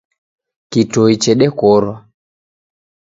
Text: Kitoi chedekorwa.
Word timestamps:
Kitoi 0.71 1.15
chedekorwa. 1.21 1.95